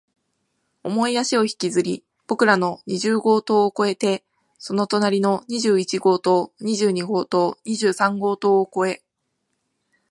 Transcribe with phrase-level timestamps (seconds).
[0.81, 4.25] 重い足を引きずり、僕らの二十号棟を越えて、
[4.57, 9.05] その隣の二十一号棟、二十二号棟、二十三号棟を越え、